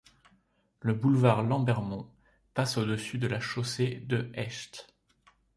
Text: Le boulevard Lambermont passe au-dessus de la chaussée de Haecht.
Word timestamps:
Le 0.79 0.95
boulevard 0.95 1.43
Lambermont 1.43 2.09
passe 2.55 2.77
au-dessus 2.79 3.19
de 3.19 3.27
la 3.27 3.39
chaussée 3.39 3.97
de 4.07 4.31
Haecht. 4.35 4.87